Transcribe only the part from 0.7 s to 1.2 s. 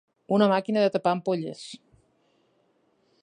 de tapar